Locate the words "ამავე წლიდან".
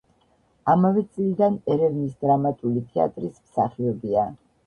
0.71-1.59